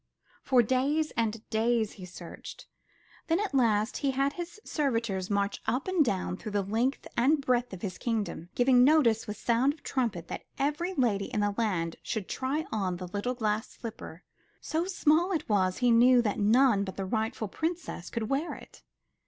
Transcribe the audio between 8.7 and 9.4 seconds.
notice with